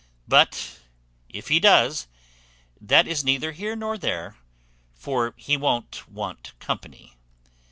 [0.27, 0.79] But
[1.29, 2.07] if he does,
[2.81, 4.35] that is neither here nor there;
[4.95, 7.17] for he won't want company.